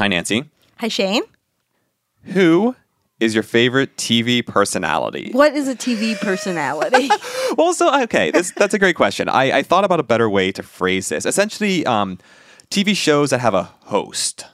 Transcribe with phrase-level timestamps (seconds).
[0.00, 0.48] Hi, Nancy.
[0.78, 1.24] Hi, Shane.
[2.32, 2.74] Who
[3.20, 5.28] is your favorite TV personality?
[5.32, 7.10] What is a TV personality?
[7.58, 9.28] Well, so okay, this that's a great question.
[9.28, 11.26] I, I thought about a better way to phrase this.
[11.26, 12.16] Essentially, um,
[12.70, 14.46] TV shows that have a host,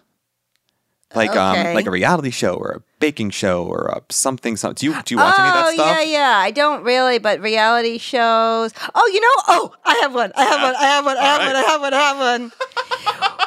[1.15, 1.39] like Okay.
[1.39, 4.57] um, like a reality show or a baking show or a something.
[4.57, 4.81] Something.
[4.81, 5.87] Do you do you watch oh, any of that stuff?
[5.87, 6.39] Oh yeah, yeah.
[6.39, 8.73] I don't really, but reality shows.
[8.95, 10.33] Oh, you know, oh, I have one.
[10.35, 10.75] I have one.
[10.75, 11.17] I have one.
[11.19, 11.57] I have All one.
[11.57, 11.95] I have one.
[11.95, 12.53] I have one.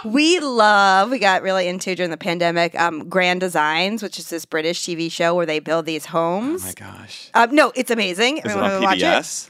[0.05, 4.45] We love, we got really into during the pandemic, um, Grand Designs, which is this
[4.45, 6.63] British TV show where they build these homes.
[6.63, 7.29] Oh my gosh.
[7.33, 8.37] um, no, it's amazing.
[8.37, 9.49] Is it Everyone on wanna watch PBS?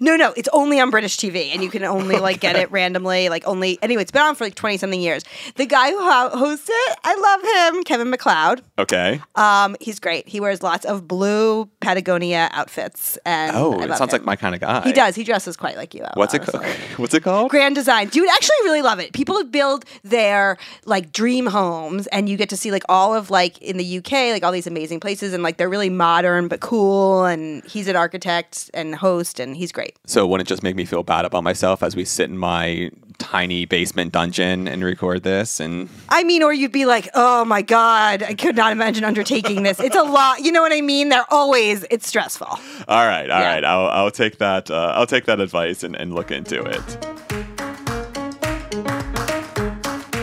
[0.00, 3.28] No, no, it's only on British TV, and you can only like get it randomly.
[3.28, 5.24] Like only anyway, it's been on for like twenty something years.
[5.56, 8.60] The guy who ho- hosts it, I love him, Kevin McCloud.
[8.78, 9.20] Okay.
[9.36, 10.28] Um, he's great.
[10.28, 14.18] He wears lots of blue Patagonia outfits, and Oh, it sounds him.
[14.20, 14.82] like my kind of guy.
[14.82, 15.14] He does.
[15.14, 16.04] He dresses quite like you.
[16.14, 16.64] What's it called?
[16.96, 17.50] What's it called?
[17.50, 18.10] Grand design.
[18.12, 19.12] You would actually really love it.
[19.12, 23.60] People build their like dream homes and you get to see like all of like
[23.60, 27.24] in the UK, like all these amazing places and like they're really modern but cool
[27.24, 29.83] and he's an architect and host and he's great.
[30.06, 32.90] So wouldn't it just make me feel bad about myself as we sit in my
[33.18, 35.60] tiny basement dungeon and record this?
[35.60, 39.62] And I mean, or you'd be like, oh my God, I could not imagine undertaking
[39.62, 39.80] this.
[39.80, 40.40] It's a lot.
[40.40, 41.08] You know what I mean?
[41.08, 42.46] They're always, it's stressful.
[42.46, 43.54] all right, all Yeah.
[43.54, 44.70] right, I'll, I'll take that.
[44.70, 46.82] Uh, I'll take that advice and, and look into it.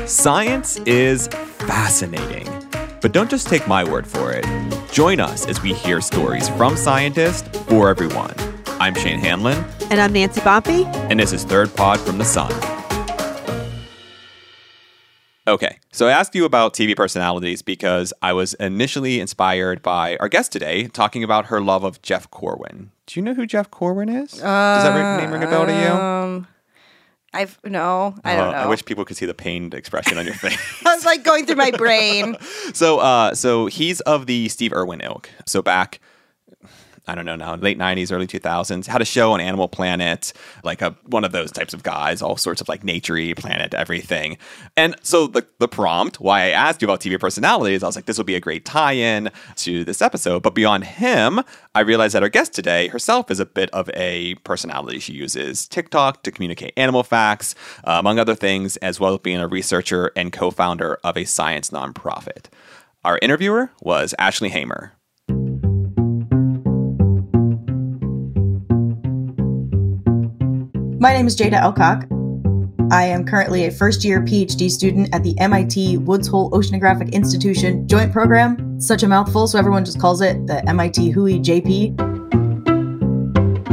[0.10, 2.46] Science is fascinating,
[3.02, 4.46] but don't just take my word for it.
[4.92, 8.36] Join us as we hear stories from scientists for everyone.
[8.82, 10.86] I'm Shane Hanlon, And I'm Nancy Bompey.
[11.12, 12.52] and this is Third Pod from the Sun.
[15.48, 20.28] Okay, so I asked you about TV personalities because I was initially inspired by our
[20.28, 22.90] guest today talking about her love of Jeff Corwin.
[23.06, 24.32] Do you know who Jeff Corwin is?
[24.32, 25.88] Does that ring, name ring a bell to you?
[25.88, 26.48] Um,
[27.36, 28.58] I've, no, I don't Uh, know.
[28.58, 30.58] I wish people could see the pained expression on your face.
[30.84, 32.36] I was like going through my brain.
[32.74, 35.30] so, uh, so he's of the Steve Irwin ilk.
[35.46, 36.00] So back,
[37.08, 40.34] I don't know now, late '90s, early 2000s, had a show on Animal Planet,
[40.64, 44.38] like a one of those types of guys, all sorts of like naturey, planet, everything.
[44.78, 48.06] And so the the prompt, why I asked you about TV personalities, I was like,
[48.06, 50.44] this will be a great tie-in to this episode.
[50.44, 51.42] But beyond him,
[51.74, 55.00] I realized that our guest today herself is a bit of a personality.
[55.00, 59.38] She uses TikTok to communicate animal facts, uh, among other things, as well as being
[59.38, 62.46] a researcher and co-founder of a science nonprofit.
[63.04, 64.94] Our interviewer was Ashley Hamer.
[71.02, 72.06] My name is Jaida Elcock.
[72.94, 77.88] I am currently a first year PhD student at the MIT Woods Hole Oceanographic Institution
[77.88, 78.80] Joint Program.
[78.80, 82.00] Such a mouthful, so everyone just calls it the MIT WHOI JP.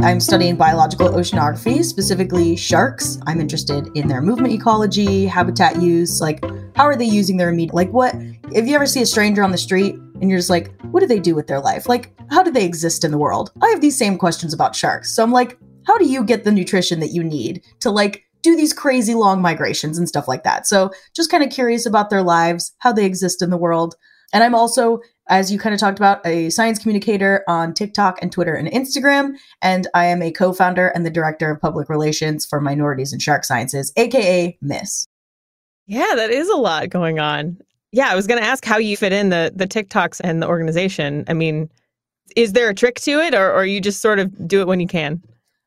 [0.03, 3.19] I'm studying biological oceanography, specifically sharks.
[3.27, 6.43] I'm interested in their movement ecology, habitat use, like
[6.75, 8.15] how are they using their immediate, like what,
[8.51, 11.05] if you ever see a stranger on the street and you're just like, what do
[11.05, 11.87] they do with their life?
[11.87, 13.51] Like, how do they exist in the world?
[13.61, 15.11] I have these same questions about sharks.
[15.11, 15.59] So I'm like,
[15.89, 19.41] how do you get the nutrition that you need to like do these crazy long
[19.41, 20.67] migrations and stuff like that?
[20.67, 23.95] So just kind of curious about their lives, how they exist in the world.
[24.31, 28.31] And I'm also, as you kind of talked about, a science communicator on TikTok and
[28.31, 29.31] Twitter and Instagram.
[29.63, 33.17] And I am a co founder and the director of public relations for Minorities in
[33.17, 35.07] Shark Sciences, AKA MISS.
[35.87, 37.57] Yeah, that is a lot going on.
[37.91, 40.47] Yeah, I was going to ask how you fit in the the TikToks and the
[40.47, 41.25] organization.
[41.27, 41.67] I mean,
[42.35, 44.79] is there a trick to it, or, or you just sort of do it when
[44.79, 45.19] you can?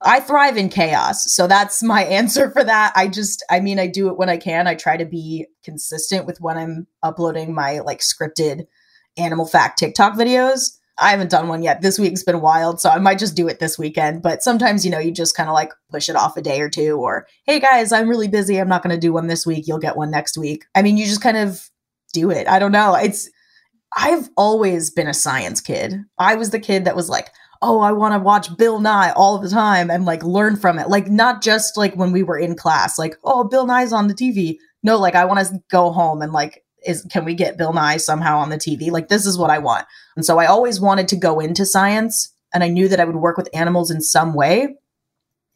[0.05, 1.33] I thrive in chaos.
[1.33, 2.93] So that's my answer for that.
[2.97, 4.67] I just, I mean, I do it when I can.
[4.67, 8.67] I try to be consistent with when I'm uploading my like scripted
[9.17, 10.79] animal fact TikTok videos.
[10.99, 11.81] I haven't done one yet.
[11.81, 12.81] This week's been wild.
[12.81, 14.23] So I might just do it this weekend.
[14.23, 16.69] But sometimes, you know, you just kind of like push it off a day or
[16.69, 18.61] two, or hey guys, I'm really busy.
[18.61, 19.67] I'm not going to do one this week.
[19.67, 20.65] You'll get one next week.
[20.75, 21.69] I mean, you just kind of
[22.13, 22.47] do it.
[22.47, 22.95] I don't know.
[22.95, 23.31] It's,
[23.97, 25.97] I've always been a science kid.
[26.19, 27.31] I was the kid that was like,
[27.63, 30.89] oh, I want to watch Bill Nye all the time and like learn from it.
[30.89, 34.15] Like, not just like when we were in class, like, oh, Bill Nye's on the
[34.15, 34.59] TV.
[34.83, 37.97] No, like, I want to go home and like, is can we get Bill Nye
[37.97, 38.91] somehow on the TV?
[38.91, 39.87] Like, this is what I want.
[40.17, 43.17] And so I always wanted to go into science and I knew that I would
[43.17, 44.75] work with animals in some way.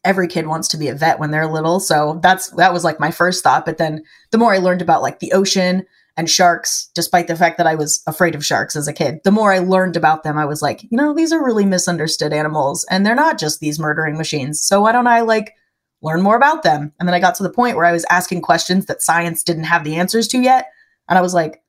[0.05, 1.81] Every kid wants to be a vet when they're little.
[1.81, 3.65] So that's that was like my first thought.
[3.65, 5.85] But then the more I learned about like the ocean
[6.17, 9.31] and sharks, despite the fact that I was afraid of sharks as a kid, the
[9.31, 12.85] more I learned about them, I was like, you know, these are really misunderstood animals
[12.89, 14.61] and they're not just these murdering machines.
[14.61, 15.53] So why don't I like
[16.01, 16.91] learn more about them?
[16.99, 19.65] And then I got to the point where I was asking questions that science didn't
[19.65, 20.71] have the answers to yet.
[21.07, 21.61] And I was like,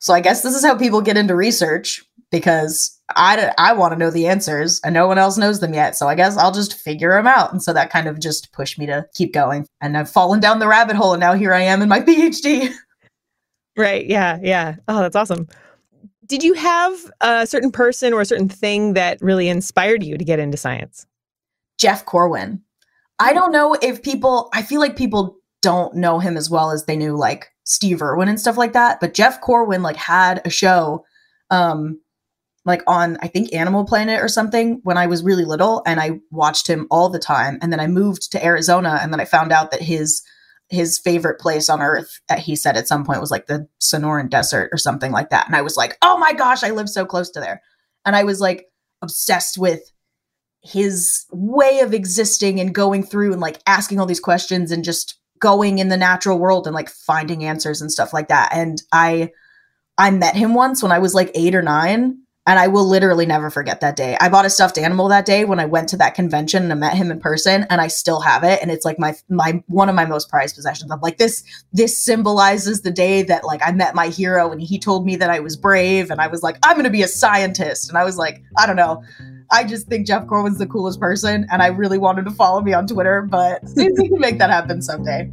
[0.00, 2.02] so I guess this is how people get into research
[2.32, 5.96] because I, I want to know the answers and no one else knows them yet.
[5.96, 7.52] So I guess I'll just figure them out.
[7.52, 9.66] And so that kind of just pushed me to keep going.
[9.80, 12.72] And I've fallen down the rabbit hole and now here I am in my PhD.
[13.76, 14.06] Right.
[14.06, 14.38] Yeah.
[14.42, 14.76] Yeah.
[14.88, 15.48] Oh, that's awesome.
[16.26, 20.24] Did you have a certain person or a certain thing that really inspired you to
[20.24, 21.06] get into science?
[21.78, 22.62] Jeff Corwin.
[23.18, 26.84] I don't know if people, I feel like people don't know him as well as
[26.84, 29.00] they knew like Steve Irwin and stuff like that.
[29.00, 31.04] But Jeff Corwin like had a show
[31.50, 32.00] um
[32.64, 36.20] like on I think Animal Planet or something when I was really little and I
[36.30, 39.52] watched him all the time and then I moved to Arizona and then I found
[39.52, 40.22] out that his
[40.72, 44.70] his favorite place on earth he said at some point was like the Sonoran Desert
[44.72, 45.46] or something like that.
[45.46, 47.62] And I was like oh my gosh I live so close to there.
[48.04, 48.66] And I was like
[49.02, 49.92] obsessed with
[50.62, 55.18] his way of existing and going through and like asking all these questions and just
[55.40, 58.50] going in the natural world and like finding answers and stuff like that.
[58.52, 59.32] And I
[59.98, 63.24] I met him once when I was like 8 or 9 and I will literally
[63.24, 64.16] never forget that day.
[64.20, 66.76] I bought a stuffed animal that day when I went to that convention and I
[66.76, 69.88] met him in person and I still have it and it's like my my one
[69.88, 70.90] of my most prized possessions.
[70.90, 74.78] I'm like this this symbolizes the day that like I met my hero and he
[74.78, 77.08] told me that I was brave and I was like I'm going to be a
[77.08, 79.02] scientist and I was like I don't know.
[79.52, 82.72] I just think Jeff Corwin's the coolest person and I really wanted to follow me
[82.72, 85.28] on Twitter, but we can make that happen someday.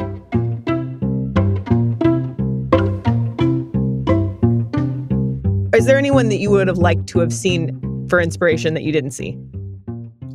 [5.80, 8.92] Is there anyone that you would have liked to have seen for inspiration that you
[8.92, 9.40] didn't see?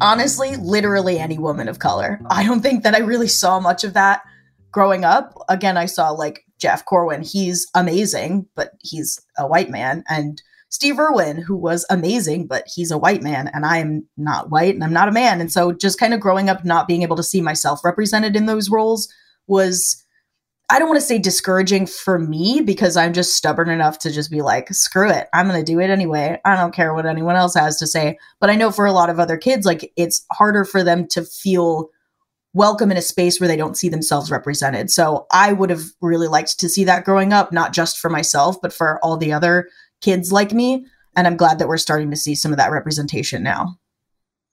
[0.00, 2.18] Honestly, literally any woman of color.
[2.30, 4.22] I don't think that I really saw much of that
[4.70, 5.34] growing up.
[5.50, 7.20] Again, I saw like Jeff Corwin.
[7.20, 10.02] He's amazing, but he's a white man.
[10.08, 14.48] And Steve Irwin, who was amazing, but he's a white man, and I am not
[14.50, 15.42] white and I'm not a man.
[15.42, 18.46] And so just kind of growing up, not being able to see myself represented in
[18.46, 19.12] those roles
[19.46, 20.03] was
[20.70, 24.30] I don't want to say discouraging for me because I'm just stubborn enough to just
[24.30, 25.28] be like, screw it.
[25.34, 26.40] I'm going to do it anyway.
[26.44, 28.18] I don't care what anyone else has to say.
[28.40, 31.22] But I know for a lot of other kids, like it's harder for them to
[31.22, 31.90] feel
[32.54, 34.90] welcome in a space where they don't see themselves represented.
[34.90, 38.56] So I would have really liked to see that growing up, not just for myself,
[38.62, 39.68] but for all the other
[40.00, 40.86] kids like me.
[41.16, 43.78] And I'm glad that we're starting to see some of that representation now.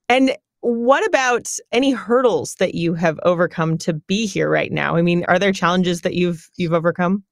[0.08, 4.96] And what about any hurdles that you have overcome to be here right now?
[4.96, 7.24] I mean, are there challenges that you've you've overcome?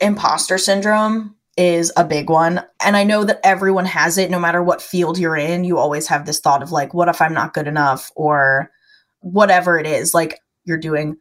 [0.00, 2.64] Imposter syndrome is a big one.
[2.82, 5.64] And I know that everyone has it no matter what field you're in.
[5.64, 8.70] You always have this thought of like what if I'm not good enough or
[9.18, 10.14] whatever it is.
[10.14, 11.16] Like you're doing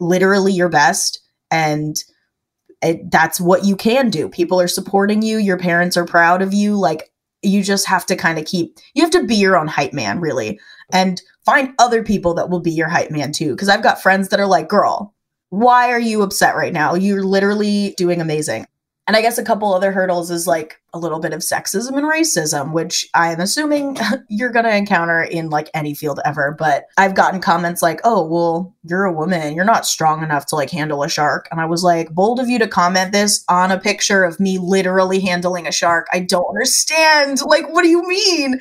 [0.00, 1.20] literally your best
[1.50, 1.96] and
[2.82, 4.28] it, that's what you can do.
[4.28, 6.78] People are supporting you, your parents are proud of you.
[6.78, 7.11] Like
[7.42, 10.20] you just have to kind of keep you have to be your own hype man
[10.20, 10.58] really
[10.92, 14.28] and find other people that will be your hype man too because i've got friends
[14.28, 15.14] that are like girl
[15.52, 16.94] why are you upset right now?
[16.94, 18.64] You're literally doing amazing
[19.08, 22.06] and I guess a couple other hurdles is like a little bit of sexism and
[22.06, 23.96] racism, which I'm assuming
[24.28, 26.54] you're going to encounter in like any field ever.
[26.56, 29.56] But I've gotten comments like, oh, well, you're a woman.
[29.56, 31.48] You're not strong enough to like handle a shark.
[31.50, 34.58] And I was like, bold of you to comment this on a picture of me
[34.58, 36.06] literally handling a shark.
[36.12, 37.40] I don't understand.
[37.44, 38.60] Like, what do you mean?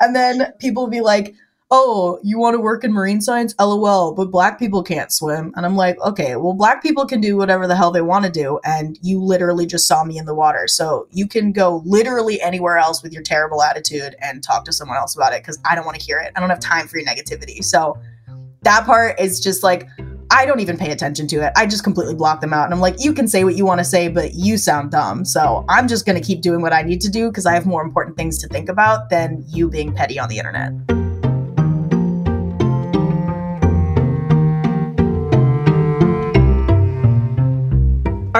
[0.00, 1.34] And then people be like,
[1.74, 3.54] oh, you want to work in marine science?
[3.58, 5.54] LOL, but black people can't swim.
[5.56, 8.30] And I'm like, okay, well, black people can do whatever the hell they want to
[8.30, 8.60] do.
[8.62, 10.68] And you literally just saw me in the water.
[10.68, 14.98] So you can go literally anywhere else with your terrible attitude and talk to someone
[14.98, 16.30] else about it because I don't want to hear it.
[16.36, 17.64] I don't have time for your negativity.
[17.64, 17.98] So
[18.60, 19.88] that part is just like,
[20.30, 21.52] I don't even pay attention to it.
[21.56, 22.66] I just completely block them out.
[22.66, 25.24] And I'm like, you can say what you want to say, but you sound dumb.
[25.24, 27.64] So I'm just going to keep doing what I need to do because I have
[27.64, 30.72] more important things to think about than you being petty on the internet.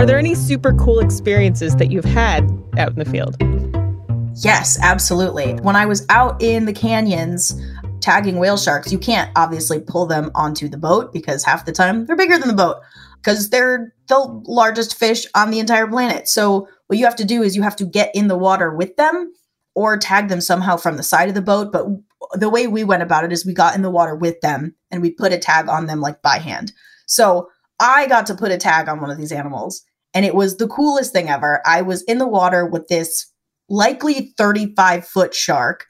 [0.03, 2.43] Are there any super cool experiences that you've had
[2.77, 3.37] out in the field?
[4.43, 5.53] Yes, absolutely.
[5.61, 7.55] When I was out in the canyons
[8.01, 12.05] tagging whale sharks, you can't obviously pull them onto the boat because half the time
[12.05, 12.79] they're bigger than the boat
[13.19, 16.27] because they're the largest fish on the entire planet.
[16.27, 18.97] So, what you have to do is you have to get in the water with
[18.97, 19.33] them
[19.77, 21.71] or tag them somehow from the side of the boat.
[21.71, 21.87] But
[22.35, 25.01] the way we went about it is we got in the water with them and
[25.01, 26.73] we put a tag on them like by hand.
[27.07, 30.57] So, I got to put a tag on one of these animals, and it was
[30.57, 31.63] the coolest thing ever.
[31.67, 33.27] I was in the water with this
[33.69, 35.87] likely 35 foot shark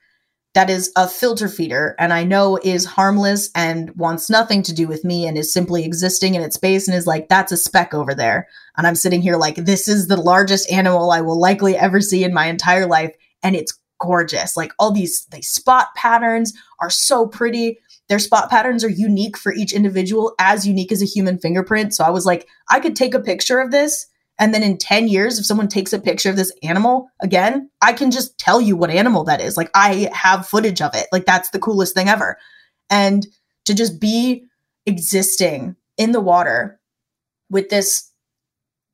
[0.55, 4.87] that is a filter feeder and I know is harmless and wants nothing to do
[4.87, 7.95] with me and is simply existing in its space and is like, that's a speck
[7.95, 8.49] over there.
[8.77, 12.23] And I'm sitting here like, this is the largest animal I will likely ever see
[12.23, 13.15] in my entire life.
[13.43, 14.57] And it's gorgeous.
[14.57, 17.79] Like all these, these spot patterns are so pretty.
[18.09, 21.95] Their spot patterns are unique for each individual, as unique as a human fingerprint.
[21.95, 24.07] So I was like, I could take a picture of this.
[24.43, 27.93] And then in 10 years, if someone takes a picture of this animal again, I
[27.93, 29.57] can just tell you what animal that is.
[29.57, 31.07] Like, I have footage of it.
[31.13, 32.37] Like, that's the coolest thing ever.
[32.91, 33.25] And
[33.67, 34.45] to just be
[34.85, 36.81] existing in the water
[37.51, 38.11] with this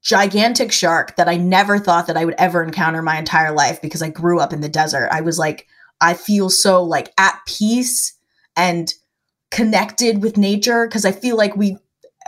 [0.02, 4.02] gigantic shark that I never thought that I would ever encounter my entire life because
[4.02, 5.08] I grew up in the desert.
[5.10, 5.66] I was like,
[6.02, 8.12] I feel so like at peace
[8.54, 8.92] and
[9.50, 11.78] connected with nature because I feel like we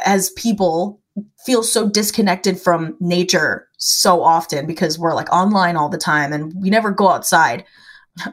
[0.06, 0.99] as people
[1.44, 6.52] feel so disconnected from nature so often because we're like online all the time and
[6.60, 7.64] we never go outside.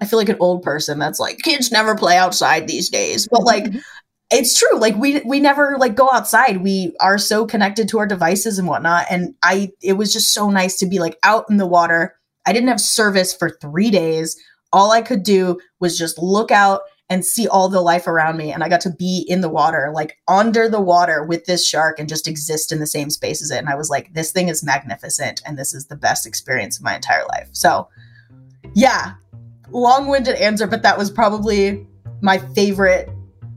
[0.01, 3.27] I feel like an old person that's like kids never play outside these days.
[3.29, 3.79] But like mm-hmm.
[4.31, 4.79] it's true.
[4.79, 6.63] Like we we never like go outside.
[6.63, 9.05] We are so connected to our devices and whatnot.
[9.09, 12.15] And I it was just so nice to be like out in the water.
[12.45, 14.37] I didn't have service for three days.
[14.73, 18.51] All I could do was just look out and see all the life around me.
[18.51, 21.99] And I got to be in the water, like under the water with this shark
[21.99, 23.59] and just exist in the same space as it.
[23.59, 25.41] And I was like, this thing is magnificent.
[25.45, 27.47] And this is the best experience of my entire life.
[27.53, 27.87] So,
[28.73, 29.13] yeah,
[29.69, 31.87] long winded answer, but that was probably
[32.21, 33.09] my favorite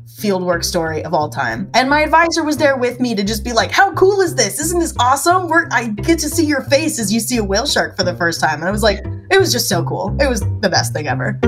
[0.07, 1.71] fieldwork story of all time.
[1.75, 4.61] And my advisor was there with me to just be like, "How cool is this?
[4.61, 5.49] Isn't this awesome?
[5.49, 8.15] We're I get to see your face as you see a whale shark for the
[8.17, 10.17] first time." And I was like, it was just so cool.
[10.21, 11.39] It was the best thing ever.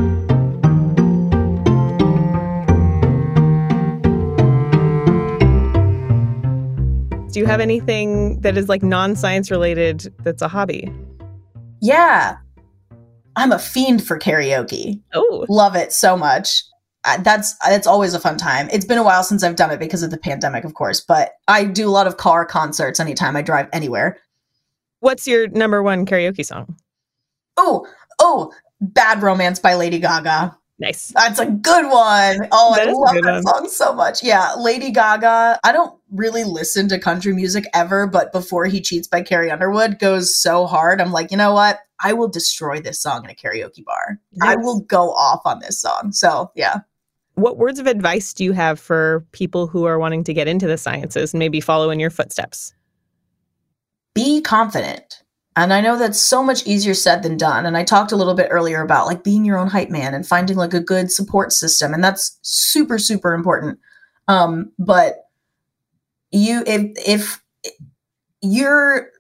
[7.33, 10.93] Do you have anything that is like non-science related that's a hobby?
[11.81, 12.37] Yeah.
[13.37, 15.01] I'm a fiend for karaoke.
[15.15, 16.63] Oh, Love it so much.
[17.21, 18.69] That's that's always a fun time.
[18.71, 21.33] It's been a while since I've done it because of the pandemic, of course, but
[21.49, 24.19] I do a lot of car concerts anytime I drive anywhere.
[25.01, 26.77] what's your number one karaoke song?
[27.57, 27.87] Oh,
[28.21, 30.55] oh, Bad Romance by Lady Gaga.
[30.83, 31.13] Nice.
[31.15, 32.49] That's a good one.
[32.51, 33.43] Oh, That I love that one.
[33.45, 34.21] song so much.
[34.21, 35.61] Yeah, Lady Gaga.
[35.63, 40.01] I don't really listen to country music ever, but Before He Cheats by Carrie Underwood
[40.01, 41.01] goes so hard.
[41.01, 41.79] I'm like, you know what?
[42.01, 44.19] I will destroy this song in a karaoke bar.
[44.43, 46.11] I will go off on this song.
[46.11, 46.81] So, yeah.
[47.37, 50.67] What words of advice do you have for people who are wanting to get into
[50.67, 52.75] the sciences and maybe follow in your footsteps?
[54.15, 55.23] be confident.
[55.55, 57.67] And I know that's so much easier said than done.
[57.67, 60.27] And I talked a little bit earlier about like being your own hype man and
[60.27, 61.93] finding like a good support system.
[61.93, 63.79] And that's super, super important.
[64.29, 65.27] Um, but
[66.31, 67.43] you, if, if
[68.41, 69.11] you're,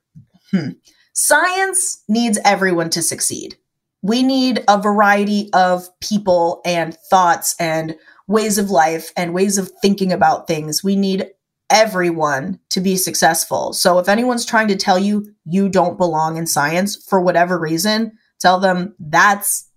[0.50, 0.70] hmm,
[1.12, 3.56] science needs everyone to succeed.
[4.00, 7.94] We need a variety of people and thoughts and
[8.26, 10.82] ways of life and ways of thinking about things.
[10.82, 11.26] We need
[11.72, 13.72] everyone to be successful.
[13.72, 18.12] So if anyone's trying to tell you you don't belong in science for whatever reason,
[18.38, 19.68] tell them that's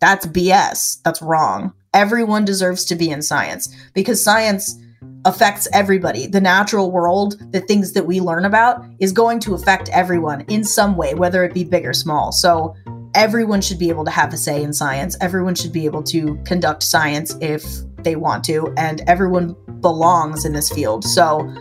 [0.00, 1.02] that's BS.
[1.04, 1.72] That's wrong.
[1.94, 4.76] Everyone deserves to be in science because science
[5.24, 6.26] affects everybody.
[6.26, 10.64] The natural world, the things that we learn about is going to affect everyone in
[10.64, 12.32] some way, whether it be big or small.
[12.32, 12.74] So
[13.14, 15.16] everyone should be able to have a say in science.
[15.20, 17.64] Everyone should be able to conduct science if
[17.98, 21.04] they want to, and everyone belongs in this field.
[21.04, 21.52] So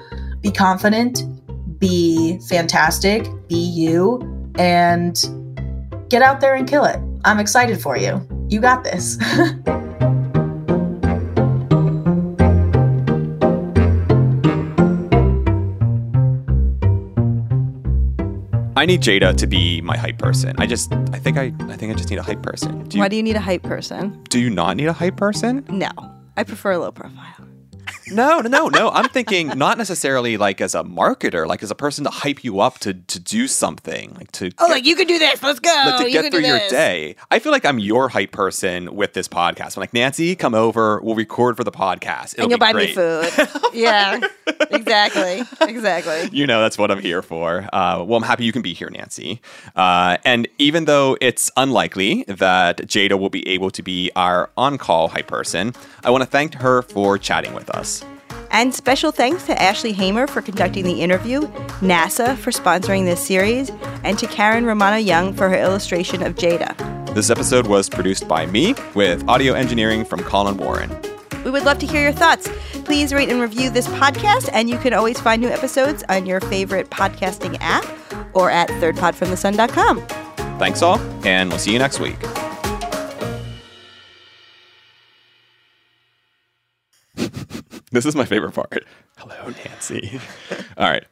[0.41, 1.23] be confident,
[1.79, 4.21] be fantastic, be you,
[4.57, 5.19] and
[6.09, 6.99] get out there and kill it.
[7.25, 8.25] I'm excited for you.
[8.49, 9.17] You got this.
[18.81, 20.55] I need Jaida to be my hype person.
[20.57, 22.83] I just, I think I, I think I just need a hype person.
[22.87, 24.23] Do you, Why do you need a hype person?
[24.29, 25.63] do you not need a hype person?
[25.69, 25.91] No,
[26.35, 27.50] I prefer a low profile.
[28.11, 28.89] No, no, no, no.
[28.89, 32.59] I'm thinking not necessarily like as a marketer, like as a person to hype you
[32.59, 35.41] up to to do something, like to Oh, get, like you can do this.
[35.41, 35.69] Let's go.
[35.85, 37.15] like to you get through your day.
[37.29, 39.77] I feel like I'm your hype person with this podcast.
[39.77, 40.99] I'm like Nancy, come over.
[41.01, 42.33] We'll record for the podcast.
[42.33, 42.89] It'll and you'll buy great.
[42.89, 43.49] me food.
[43.73, 44.19] yeah,
[44.71, 46.29] exactly, exactly.
[46.31, 47.67] You know that's what I'm here for.
[47.73, 49.41] Uh, well, I'm happy you can be here, Nancy.
[49.75, 55.09] Uh, and even though it's unlikely that Jaida will be able to be our on-call
[55.09, 58.00] hype person, I want to thank her for chatting with us.
[58.51, 61.41] And special thanks to Ashley Hamer for conducting the interview,
[61.79, 63.69] NASA for sponsoring this series,
[64.03, 66.75] and to Karen Romano Young for her illustration of Jaida.
[67.15, 70.89] This episode was produced by me with audio engineering from Colin Warren.
[71.43, 72.49] We would love to hear your thoughts.
[72.83, 76.39] Please rate and review this podcast, and you can always find new episodes on your
[76.41, 77.85] favorite podcasting app
[78.33, 80.01] or at thirdpodfromthesun.com.
[80.59, 82.19] Thanks all, and we'll see you next week.
[87.91, 88.85] This is my favorite part.
[89.17, 90.19] Hello, Nancy.
[90.77, 91.05] all right.